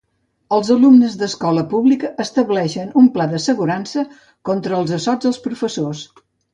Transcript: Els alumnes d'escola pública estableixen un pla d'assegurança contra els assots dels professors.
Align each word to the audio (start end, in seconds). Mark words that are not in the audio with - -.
Els 0.55 0.69
alumnes 0.75 1.17
d'escola 1.23 1.65
pública 1.75 2.09
estableixen 2.27 2.89
un 3.05 3.13
pla 3.19 3.29
d'assegurança 3.37 4.09
contra 4.53 4.83
els 4.83 4.99
assots 5.03 5.31
dels 5.33 5.43
professors. 5.49 6.09